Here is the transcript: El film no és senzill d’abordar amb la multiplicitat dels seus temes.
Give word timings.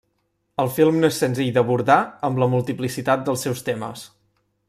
El 0.61 0.69
film 0.77 0.95
no 1.03 1.11
és 1.13 1.19
senzill 1.23 1.51
d’abordar 1.57 1.99
amb 2.29 2.43
la 2.45 2.49
multiplicitat 2.55 3.23
dels 3.29 3.47
seus 3.49 3.65
temes. 3.71 4.09